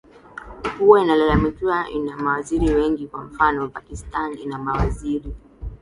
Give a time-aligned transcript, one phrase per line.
[0.77, 5.35] kuwa inalalamikiwa ina mawaziri wengi kwa mfano pakistan ina mawaziri